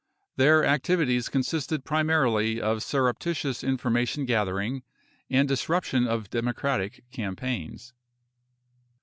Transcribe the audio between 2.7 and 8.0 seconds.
surreptitious information gathering and disruption of Democratic campaigns.